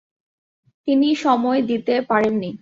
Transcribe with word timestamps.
তিনি 0.87 1.09
সময় 1.15 1.59
দিতে 1.61 1.95
পারেননি। 2.09 2.51